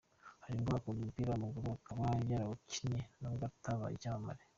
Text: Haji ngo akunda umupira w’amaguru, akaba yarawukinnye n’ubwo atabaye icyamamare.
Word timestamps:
Haji 0.43 0.61
ngo 0.61 0.73
akunda 0.77 0.99
umupira 1.03 1.27
w’amaguru, 1.31 1.67
akaba 1.77 2.03
yarawukinnye 2.31 3.01
n’ubwo 3.19 3.43
atabaye 3.51 3.93
icyamamare. 3.95 4.41